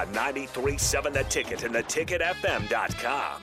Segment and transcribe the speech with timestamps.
[0.00, 3.42] On 93.7 The Ticket and theticketfm.com.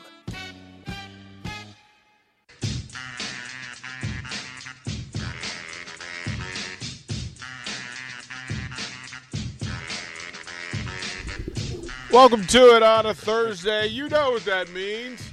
[12.11, 13.85] Welcome to it on a Thursday.
[13.85, 15.26] You know what that means.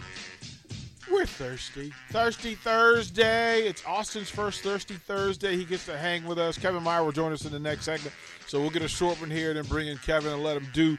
[1.15, 1.93] We're thirsty.
[2.11, 3.69] Thirsty Thursday.
[3.69, 5.57] It's Austin's first Thirsty Thursday.
[5.57, 6.59] He gets to hang with us.
[6.59, 8.13] Kevin Meyer will join us in the next segment.
[8.49, 10.99] So we'll get a short one here, then bring in Kevin and let him do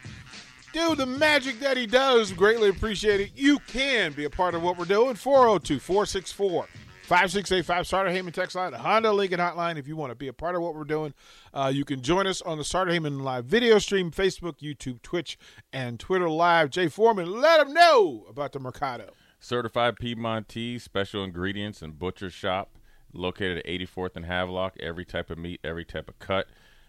[0.72, 2.32] do the magic that he does.
[2.32, 3.32] Greatly appreciate it.
[3.36, 5.16] You can be a part of what we're doing.
[5.16, 6.68] 402 464
[7.02, 9.78] 5685 Sartor Hamann text line, Honda Lincoln hotline.
[9.78, 11.14] If you want to be a part of what we're doing,
[11.54, 15.38] uh, you can join us on the Sartor Hamann live video stream, Facebook, YouTube, Twitch,
[15.74, 16.70] and Twitter live.
[16.70, 19.12] Jay Foreman, let them know about the Mercado.
[19.40, 22.78] Certified Piedmontese, special ingredients and butcher shop,
[23.14, 24.76] located at 84th and Havelock.
[24.80, 26.48] Every type of meat, every type of cut.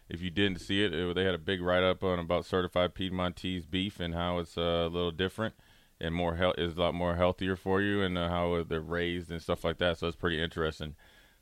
[0.09, 2.95] If you didn't see it, it they had a big write up on about certified
[2.95, 5.55] Piedmontese beef and how it's uh, a little different
[6.01, 9.31] and more health is a lot more healthier for you and uh, how they're raised
[9.31, 9.99] and stuff like that.
[9.99, 10.95] So it's pretty interesting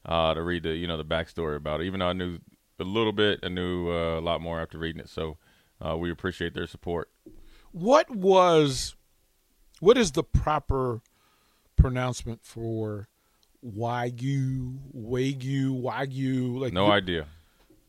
[0.07, 1.85] uh, to read the you know the backstory about it.
[1.85, 2.39] Even though I knew
[2.79, 5.09] a little bit, I knew uh, a lot more after reading it.
[5.09, 5.39] So
[5.85, 7.11] uh, we appreciate their support.
[7.73, 8.95] What was,
[9.81, 11.01] what is the proper
[11.77, 13.09] pronouncement for
[13.65, 16.59] Wagyu, Wagyu, Wagyu?
[16.61, 17.27] Like No idea.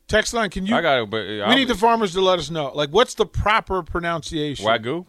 [0.08, 0.76] Text line, can you?
[0.76, 2.72] I got it, but uh, we need the farmers to let us know.
[2.74, 4.64] Like, what's the proper pronunciation?
[4.66, 5.06] Wagyu.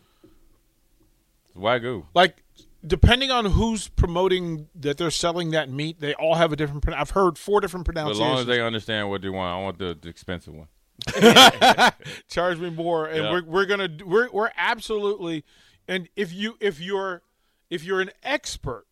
[1.54, 2.04] Wagyu.
[2.14, 2.42] Like,
[2.86, 6.82] depending on who's promoting that they're selling that meat, they all have a different.
[6.82, 9.62] pro- I've heard four different But as long as they understand what they want, I
[9.62, 10.68] want the, the expensive one.
[12.28, 13.30] charge me more and Yeah.
[13.30, 15.44] we're we're going to we're we're absolutely
[15.88, 17.22] and if you if you're
[17.70, 18.86] if you're an expert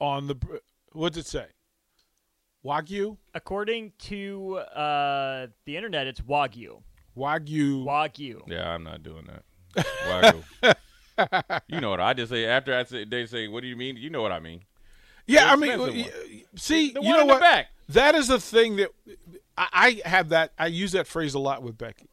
[0.00, 1.46] on the what what's it say
[2.64, 6.82] wagyu According to uh, the internet, it's Wagyu.
[7.16, 8.42] wagyu Wagyu.
[8.46, 9.86] Yeah, I'm not doing that.
[10.06, 11.62] Wagyu.
[11.68, 13.96] you know what I just say after I say they say, "What do you mean?"
[13.96, 14.62] You know what I mean.
[15.26, 16.12] yeah i mean expensive
[16.56, 17.68] see The you know in the what back.
[17.90, 18.90] that is the thing that
[19.56, 22.10] I, I have that i use that phrase a lot with becky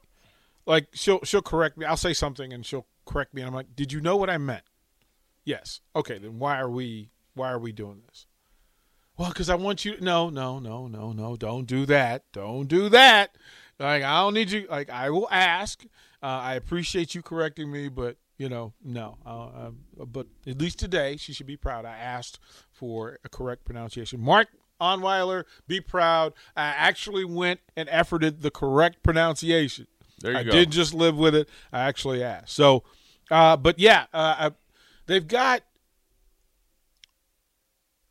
[0.68, 3.76] like she'll she'll correct me i'll say something and she'll correct me and i'm like
[3.76, 4.64] did you know what i meant
[5.44, 8.28] yes okay then why are we why are we doing this
[9.18, 12.88] well because i want you no no no no no don't do that don't do
[12.88, 13.36] that
[13.80, 15.84] like i don't need you like i will ask
[16.22, 20.78] uh, i appreciate you correcting me but you know no uh, um, but at least
[20.78, 22.40] today she should be proud i asked
[22.72, 24.50] for a correct pronunciation mark
[24.80, 29.88] onweiler be proud i actually went and efforted the correct pronunciation
[30.22, 30.40] There you go.
[30.42, 30.52] I go.
[30.52, 31.50] did just live with it.
[31.74, 32.54] I actually asked.
[32.54, 32.84] So,
[33.30, 34.52] uh, but yeah, uh, I,
[35.06, 35.62] they've got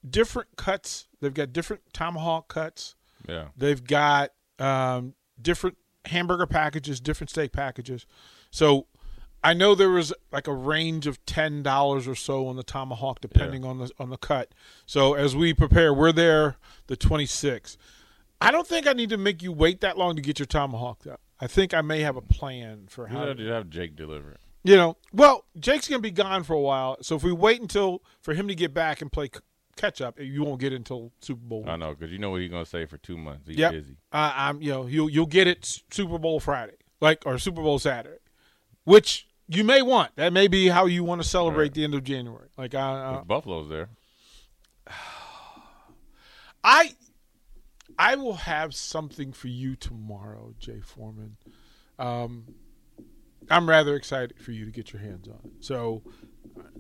[0.08, 1.06] different cuts.
[1.20, 2.94] They've got different tomahawk cuts.
[3.28, 3.48] Yeah.
[3.56, 5.76] They've got um, different
[6.06, 8.06] hamburger packages, different steak packages.
[8.50, 8.86] So
[9.42, 13.20] I know there was like a range of ten dollars or so on the tomahawk,
[13.20, 14.52] depending on the on the cut.
[14.86, 17.76] So as we prepare, we're there the twenty sixth.
[18.40, 21.02] I don't think I need to make you wait that long to get your tomahawk.
[21.02, 21.18] Though.
[21.40, 23.96] I think I may have a plan for You how have to to have Jake
[23.96, 24.40] deliver it.
[24.64, 28.02] You know, well, Jake's gonna be gone for a while, so if we wait until
[28.22, 29.40] for him to get back and play c-
[29.76, 31.64] catch up, you won't get it until Super Bowl.
[31.68, 33.46] I know because you know what he's gonna say for two months.
[33.48, 33.72] He's Yep.
[33.72, 33.96] busy.
[34.12, 37.78] Uh, I'm, you know, you'll you'll get it Super Bowl Friday, like or Super Bowl
[37.78, 38.18] Saturday,
[38.84, 40.14] which you may want.
[40.16, 41.74] That may be how you want to celebrate Right.
[41.74, 42.48] the end of January.
[42.58, 43.88] Like I, uh, Buffalo's there.
[46.64, 46.94] I,
[47.98, 51.36] I will have something for you tomorrow, Jay Foreman.
[51.98, 52.44] Um,
[53.50, 55.50] I'm rather excited for you to get your hands on it.
[55.60, 56.02] So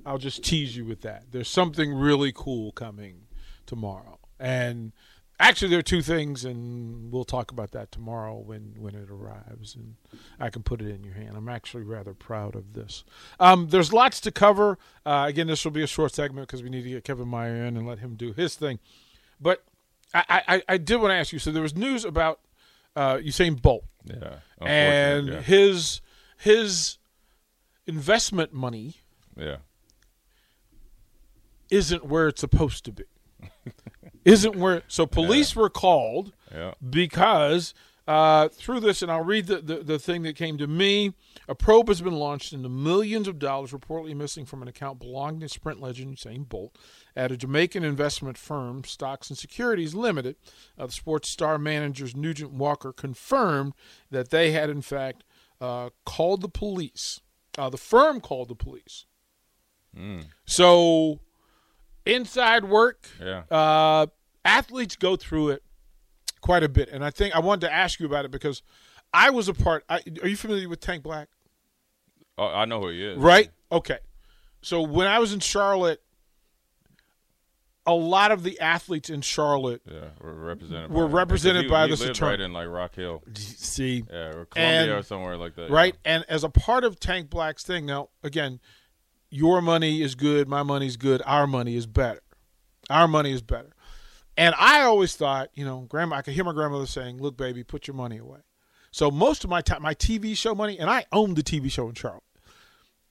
[0.06, 1.24] I'll just tease you with that.
[1.30, 3.26] There's something really cool coming
[3.66, 4.92] tomorrow, and
[5.40, 9.74] actually there are two things, and we'll talk about that tomorrow when when it arrives,
[9.74, 9.96] and
[10.40, 11.36] I can put it in your hand.
[11.36, 13.04] I'm actually rather proud of this.
[13.38, 14.78] Um, there's lots to cover.
[15.04, 17.64] Uh, again, this will be a short segment because we need to get Kevin Meyer
[17.64, 18.78] in and let him do his thing.
[19.40, 19.62] But
[20.14, 21.38] I, I, I did want to ask you.
[21.38, 22.40] So there was news about
[22.96, 24.38] uh, Usain Bolt Yeah.
[24.60, 25.40] and yeah.
[25.42, 26.00] his
[26.38, 26.98] his
[27.86, 28.94] investment money
[29.36, 29.56] yeah.
[31.70, 33.04] isn't where it's supposed to be.
[34.24, 36.72] isn't where so police were called Yeah.
[36.88, 37.74] because
[38.06, 41.12] uh, through this, and I'll read the, the, the thing that came to me.
[41.46, 45.40] A probe has been launched into millions of dollars reportedly missing from an account belonging
[45.40, 46.74] to Sprint legend Usain Bolt
[47.14, 50.36] at a Jamaican investment firm, Stocks and Securities Limited.
[50.78, 53.74] Uh, the sports star managers Nugent Walker confirmed
[54.10, 55.22] that they had, in fact,
[55.60, 57.20] uh, called the police.
[57.56, 59.06] Uh, the firm called the police.
[60.46, 61.18] So,
[62.06, 63.42] inside work, Yeah.
[63.50, 64.06] uh,
[64.44, 65.62] athletes go through it
[66.40, 68.62] quite a bit, and I think I wanted to ask you about it because
[69.12, 69.84] I was a part.
[69.88, 71.28] I, are you familiar with Tank Black?
[72.36, 73.18] Oh, I know who he is.
[73.18, 73.50] Right.
[73.72, 73.98] Okay.
[74.62, 76.00] So when I was in Charlotte,
[77.88, 80.90] a lot of the athletes in Charlotte Yeah, we're represented.
[80.90, 82.30] Were by represented Because by he, this attorney.
[82.30, 83.22] right in like Rock Hill.
[83.34, 85.70] see Yeah, or Columbia And- or somewhere like that.
[85.70, 87.86] right, and as a part of Tank Black's thing.
[87.86, 88.60] Now, again,
[89.30, 92.22] your money is good, my money's good, our money is better.
[92.90, 93.70] Our money is better.
[94.36, 97.64] And I always thought, you know, grandma, I could hear my grandmother saying, "Look, baby,
[97.64, 98.38] put your money away."
[98.90, 101.88] So most of my time, my TV show money, and I owned the TV show
[101.88, 102.22] in Charlotte,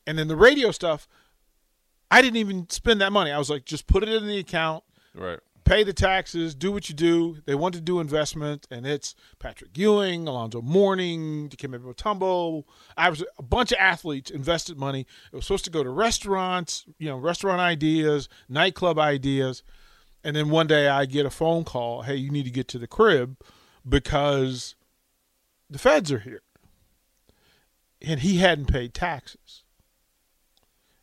[0.08, 1.08] and then the radio stuff,
[2.10, 3.32] I didn't even spend that money.
[3.32, 4.84] I was like, just put it in the account,
[5.14, 5.40] Right.
[5.66, 7.42] pay the taxes, do what you do.
[7.46, 12.64] They want to do investment, and it's Patrick Ewing, Alonzo Mourning, Dikembe Mutombo.
[12.96, 15.02] I was a bunch of athletes invested money.
[15.32, 19.64] It was supposed to go to restaurants, you know, restaurant ideas, nightclub ideas,
[20.24, 22.80] and then one day I get a phone call, "Hey, you need to get to
[22.80, 23.36] the crib
[23.88, 24.76] because
[25.70, 26.42] the feds are here,"
[28.02, 29.64] and he hadn't paid taxes.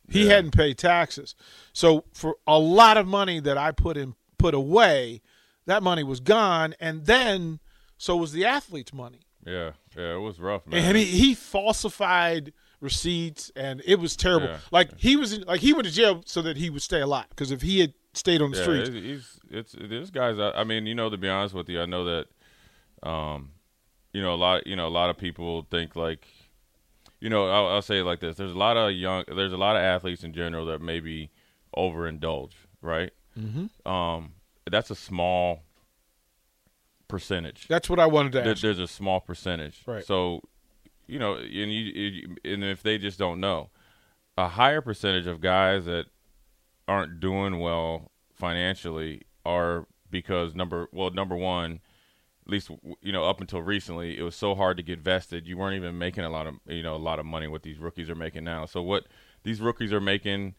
[0.09, 0.35] He Yeah.
[0.35, 1.35] hadn't paid taxes.
[1.73, 5.21] So for a lot of money that I put in put away,
[5.65, 7.59] that money was gone and then
[7.97, 9.21] so was the athlete's money.
[9.45, 9.71] Yeah.
[9.97, 10.15] Yeah.
[10.15, 10.83] It was rough, man.
[10.83, 14.47] And he, he falsified receipts and it was terrible.
[14.47, 14.57] Yeah.
[14.71, 17.27] Like he was in, like he went to jail so that he would stay alive
[17.29, 20.39] because if he had stayed on the yeah, streets, he's it's this guy's.
[20.39, 23.51] I I mean, you know, to be honest with you, I know that, um,
[24.13, 24.67] you know, a lot.
[24.67, 26.27] You know, a lot of people think like,
[27.25, 29.57] you know, I'll, I'll say it like this: there's a lot of young, there's a
[29.57, 31.31] lot of athletes in general that maybe
[31.75, 32.51] overindulge,
[32.83, 33.11] right?
[33.35, 33.91] Mm-hmm.
[33.91, 34.33] Um,
[34.69, 35.63] that's a small
[37.07, 37.67] percentage.
[37.67, 38.61] that's what I wanted to There- ask.
[38.61, 39.81] there's a small percentage.
[39.87, 40.05] Right.
[40.05, 40.41] So,
[41.07, 43.69] you know, and you, and if they just don't know,
[44.37, 46.05] a higher percentage of guys that
[46.87, 51.79] aren't doing well financially are because number well number one,
[52.45, 52.69] at least
[53.01, 55.47] you know up until recently, it was so hard to get vested.
[55.47, 57.79] You weren't even making a lot of you know a lot of money what these
[57.79, 58.65] rookies are making now.
[58.65, 59.05] So what
[59.43, 60.55] these rookies are making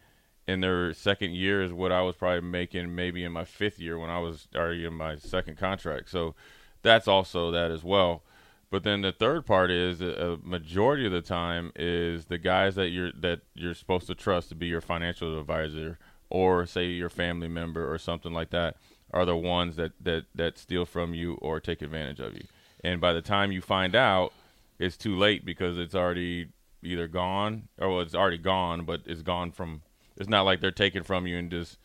[0.49, 3.99] in their second year is what I was probably making maybe in my fifth year
[3.99, 6.11] when I was already in my second contract.
[6.11, 6.35] So
[6.83, 8.23] that's also that as well.
[8.71, 12.75] But then the third part is uh, a majority of the time is the guys
[12.75, 15.99] that you're that you're supposed to trust to be your financial advisor
[16.31, 18.77] or say your family member or something like that
[19.13, 22.45] are the ones that that that steal from you or take advantage of you.
[22.85, 24.33] And by the time you find out,
[24.79, 26.49] it's too late because it's already
[26.83, 29.83] either gone or well, it's already gone, but it's gone from.
[30.17, 31.79] It's not like they're taking from you and just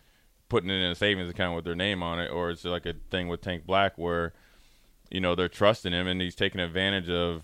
[0.50, 2.94] putting it in a savings account with their name on it, or it's like a
[3.10, 4.34] thing with Tank Black where
[5.10, 7.44] you know they're trusting him and he's taking advantage of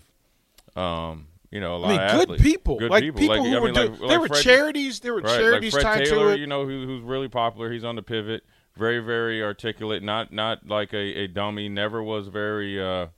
[0.76, 3.46] um you know a lot I mean, of good people, good like people, people like,
[3.50, 3.90] who I were mean, doing.
[3.90, 5.00] like, there like were Fred- charities.
[5.00, 6.40] There were right, charities like Fred tied Taylor, to it.
[6.40, 7.70] you know, who, who's really popular.
[7.72, 8.44] He's on the pivot,
[8.78, 10.02] very, very articulate.
[10.02, 11.68] Not, not like a, a dummy.
[11.68, 13.08] Never was very uh,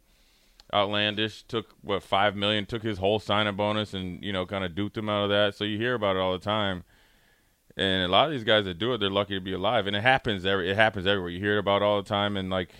[0.73, 1.43] outlandish.
[1.45, 2.67] Took what five million.
[2.67, 5.55] Took his whole signing bonus and you know kind of duped him out of that.
[5.55, 6.85] So you hear about it all the time.
[7.77, 9.87] And a lot of these guys that do it, they're lucky to be alive.
[9.87, 10.71] And it happens every.
[10.71, 11.31] It happens everywhere.
[11.31, 12.37] You hear it about all the time.
[12.37, 12.71] And like,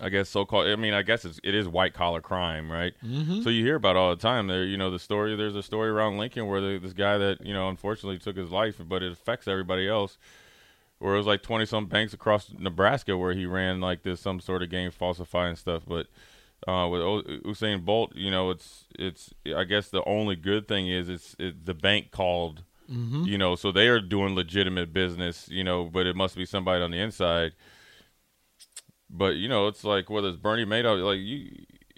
[0.00, 0.66] I guess so called.
[0.66, 2.94] I mean, I guess it's, it is white collar crime, right?
[3.04, 3.42] Mm-hmm.
[3.42, 4.46] So you hear about it all the time.
[4.46, 5.36] There, you know, the story.
[5.36, 8.50] There's a story around Lincoln where the, this guy that you know unfortunately took his
[8.50, 10.18] life, but it affects everybody else.
[11.04, 14.40] Where it was like twenty some banks across Nebraska where he ran like this some
[14.40, 16.06] sort of game falsifying stuff, but.
[16.66, 17.02] Uh, with
[17.44, 19.34] Usain Bolt, you know, it's it's.
[19.54, 22.62] I guess the only good thing is it's it, the bank called,
[23.26, 26.82] you know, so they are doing legitimate business, you know, but it must be somebody
[26.82, 27.52] on the inside
[29.10, 31.50] but you know, it's like whether it's Bernie Madoff, like you,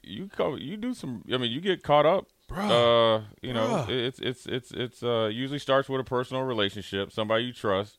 [0.03, 1.23] you co- you do some.
[1.33, 2.27] I mean, you get caught up.
[2.71, 3.89] Uh, you know, Bruh.
[3.89, 7.99] it's it's it's it's uh usually starts with a personal relationship, somebody you trust,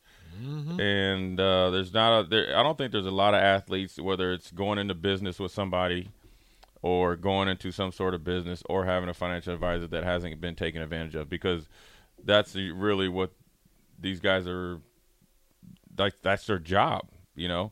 [0.80, 2.58] and uh, there's not a there.
[2.58, 6.10] I don't think there's a lot of athletes whether it's going into business with somebody,
[6.82, 10.56] or going into some sort of business, or having a financial advisor that hasn't been
[10.56, 11.68] taken advantage of because
[12.24, 13.32] that's really what
[14.00, 14.80] these guys are
[15.98, 16.14] like.
[16.22, 17.72] That's their job, you know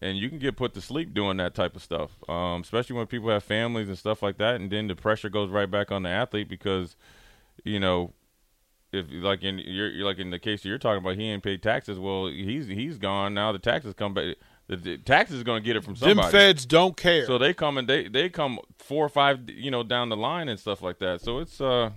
[0.00, 3.06] and you can get put to sleep doing that type of stuff, um, especially when
[3.06, 6.02] people have families and stuff like that, and then the pressure goes right back on
[6.02, 6.96] the athlete because,
[7.64, 8.12] you know,
[8.96, 11.98] if like in you're like in the case you're talking about, he ain't paid taxes.
[11.98, 13.52] Well, he's he's gone now.
[13.52, 14.36] The taxes come back.
[14.68, 16.22] The, the taxes is going to get it from somebody.
[16.22, 17.24] Them feds don't care.
[17.26, 20.48] So they come and they they come four or five you know down the line
[20.48, 21.20] and stuff like that.
[21.20, 21.90] So it's uh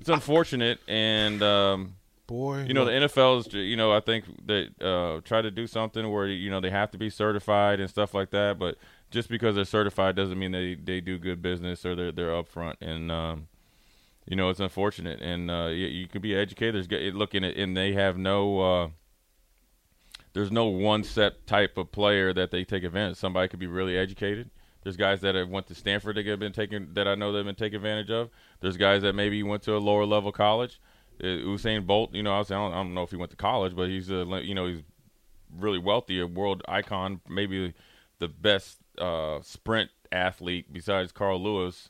[0.00, 4.70] it's unfortunate and um Boy, you know the NFL is you know I think they
[4.80, 8.14] uh try to do something where you know they have to be certified and stuff
[8.14, 8.78] like that, but
[9.10, 12.76] just because they're certified doesn't mean they they do good business or they're they're upfront
[12.80, 13.46] and um
[14.26, 17.76] you know it's unfortunate and uh you, you can be educated g- looking at and
[17.76, 18.88] they have no uh
[20.34, 23.16] there's no one set type of player that they take advantage.
[23.16, 24.50] Somebody could be really educated.
[24.82, 27.44] There's guys that have went to Stanford that have been taken that I know they've
[27.44, 28.28] been taken advantage of.
[28.60, 30.80] There's guys that maybe went to a lower level college.
[31.22, 33.30] Uh, Usain Bolt, you know, I, was, I, don't, I don't know if he went
[33.30, 34.82] to college, but he's a you know he's
[35.56, 37.72] really wealthy, a world icon, maybe
[38.18, 41.88] the best uh, sprint athlete besides Carl Lewis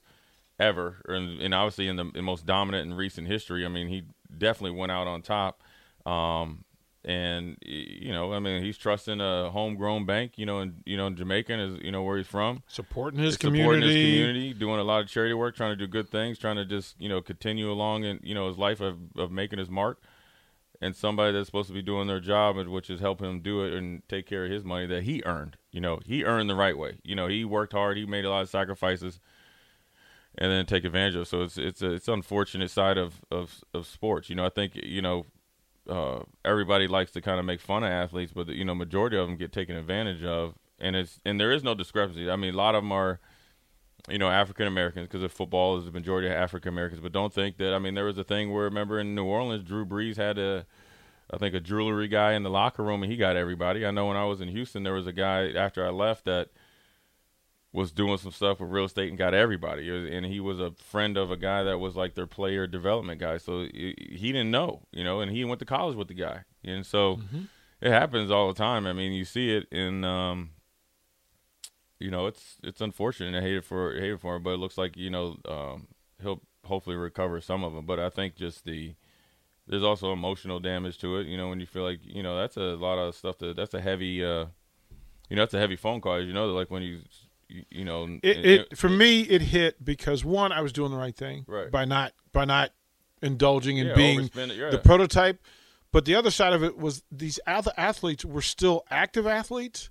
[0.59, 3.65] ever, and, and obviously in the in most dominant in recent history.
[3.65, 4.05] I mean, he
[4.37, 5.63] definitely went out on top.
[6.07, 6.65] Um,
[7.05, 10.33] and you know, I mean, he's trusting a homegrown bank.
[10.37, 12.63] You know, and you know, in Jamaica is you know where he's from.
[12.67, 13.95] supporting his supporting community.
[13.95, 16.65] his community, doing a lot of charity work, trying to do good things, trying to
[16.65, 20.03] just you know continue along in you know his life of, of making his mark.
[20.81, 23.73] And somebody that's supposed to be doing their job, which is helping him do it
[23.73, 25.57] and take care of his money that he earned.
[25.71, 26.99] You know, he earned the right way.
[27.05, 29.21] You know, he worked hard, he made a lot of sacrifices,
[30.37, 31.29] and then take advantage of.
[31.29, 34.29] So it's it's a it's unfortunate side of of of sports.
[34.29, 35.27] You know, I think you know
[35.89, 39.27] uh, everybody likes to kind of make fun of athletes, but you know, majority of
[39.27, 42.31] them get taken advantage of, and it's and there is no discrepancy.
[42.31, 43.21] I mean, a lot of them are,
[44.09, 47.01] you know, African Americans because football is the majority of African Americans.
[47.01, 47.75] But don't think that.
[47.75, 50.67] I mean, there was a thing where remember in New Orleans, Drew Brees had a,
[51.31, 53.87] I think a jewelry guy in the locker room, and he got everybody.
[53.87, 56.49] I know when I was in Houston, there was a guy after I left that
[57.75, 59.91] was doing some stuff with real estate and got everybody.
[59.91, 63.21] Was- And he was a friend of a guy that was like their player development
[63.21, 63.37] guy.
[63.39, 66.45] So he he didn't know, you know, and he went to college with the guy.
[66.63, 67.19] And so
[67.81, 68.87] it happens all the time.
[68.87, 70.51] I mean, you see it in, um,
[71.99, 73.37] you know, it's it's unfortunate.
[73.37, 75.89] I hate it for hate it for him, but it looks like you know um,
[76.23, 77.87] he'll hopefully recover some of them.
[77.87, 78.95] But I think just the
[79.67, 81.27] there's also emotional damage to it.
[81.27, 83.75] You know, when you feel like you know that's a lot of stuff that that's
[83.75, 84.47] a heavy, uh,
[85.29, 86.21] you know, that's a heavy phone call.
[86.23, 87.01] You know, like when you
[87.71, 91.15] you, know, it, it for me it hit because one I was doing the right
[91.17, 91.71] thing Right.
[91.71, 92.71] by not by not
[93.23, 94.71] indulging in Yeah, being yeah.
[94.71, 95.41] the prototype.
[95.93, 99.91] But the other side of it was these other athletes were still active athletes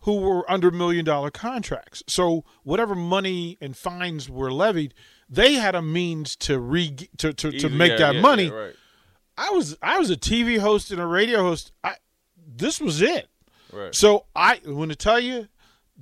[0.00, 2.02] who were under million dollar contracts.
[2.08, 4.94] So whatever money and fines were levied
[5.28, 8.50] they had a means to re to, to, make yeah, that money.
[8.50, 8.74] right,
[9.38, 11.72] I was I was a TV host and a radio host.
[11.82, 11.94] I
[12.46, 13.28] this was it.
[13.72, 13.94] Right.
[13.94, 15.48] so I want to tell you,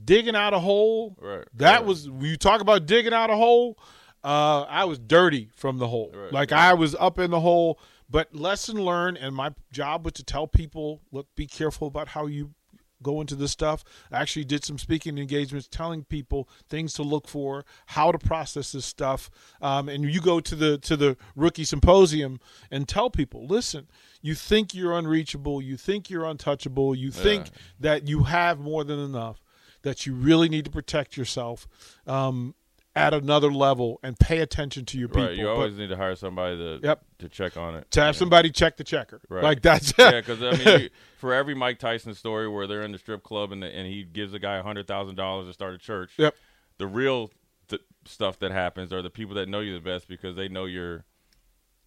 [0.05, 1.17] digging out a hole.
[1.21, 1.85] Right, That right.
[1.85, 3.79] was when you talk about digging out a hole.
[4.23, 6.13] Uh, I was dirty from the hole.
[6.15, 6.53] Right, like.
[6.53, 7.79] I was up in the hole.
[8.11, 12.27] But lesson learned, and my job was to tell people, look, be careful about how
[12.27, 12.55] you
[13.03, 13.85] go into this stuff.
[14.11, 18.73] I actually did some speaking engagements, telling people things to look for, how to process
[18.73, 19.31] this stuff.
[19.63, 23.89] Um, and you go to the to the rookie symposium and tell people, listen,
[24.21, 28.99] you think you're unreachable, you think you're untouchable, you think that you have more than
[28.99, 29.41] enough,
[29.83, 31.67] that you really need to protect yourself.
[32.07, 32.55] Um,
[32.97, 35.27] at another level and pay attention to your people.
[35.27, 37.05] Right, you But always need to hire somebody to Yep.
[37.21, 37.89] to check on it.
[37.93, 39.21] to have somebody check the checker.
[39.29, 39.45] Right.
[39.45, 42.91] Like that's yeah, because I mean, you, for every Mike Tyson story where they're in
[42.91, 45.53] the strip club and the, and he gives a guy a hundred thousand dollars to
[45.53, 46.35] start a church, Yep.
[46.79, 47.31] the real
[47.69, 50.65] th- stuff that happens are the people that know you the best because they know
[50.65, 51.05] you're,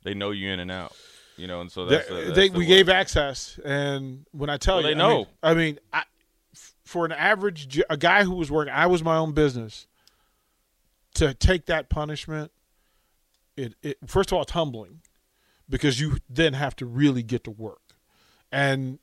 [0.04, 0.96] they know you in and out,
[1.36, 2.70] you know, and so that's, the- that's they, the we worst.
[2.70, 5.28] gave access, and when I tell Well, you, they I mean- know.
[5.44, 6.04] I mean, I,
[6.94, 9.88] for an average, a guy who was working, I was my own business.
[11.16, 12.52] To take that punishment,
[13.58, 15.02] it, it first of all, it's humbling,
[15.68, 17.82] because you then have to really get to work,
[18.52, 19.00] and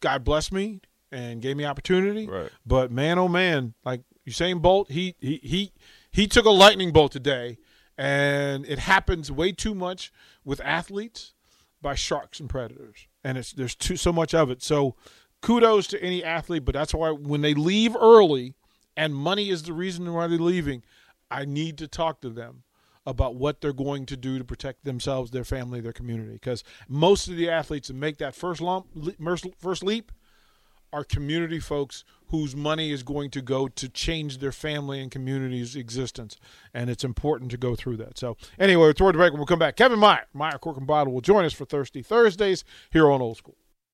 [0.00, 0.80] God bless me
[1.12, 2.26] and gave me opportunity.
[2.26, 2.50] Right.
[2.66, 5.72] But man, oh man, like Usain Bolt, he he he
[6.10, 7.58] he took a lightning bolt today,
[7.96, 10.12] and it happens way too much
[10.44, 11.32] with athletes
[11.80, 14.62] by sharks and predators, and it's there's too so much of it.
[14.62, 14.94] So,
[15.40, 18.54] kudos to any athlete, but that's why when they leave early,
[18.96, 20.82] and money is the reason why they're leaving,
[21.30, 22.64] I need to talk to them
[23.06, 26.32] about what they're going to do to protect themselves, their family, their community.
[26.32, 28.86] Because most of the athletes that make that first lump,
[29.58, 30.12] first leap,
[30.92, 35.76] are community folks whose money is going to go to change their family and community's
[35.76, 36.36] existence.
[36.74, 38.18] And it's important to go through that.
[38.18, 39.76] So, anyway, toward the break, when we'll come back.
[39.76, 43.36] Kevin Meyer, Meyer Cork and Bottle, will join us for Thirsty Thursdays here on Old
[43.36, 43.56] School.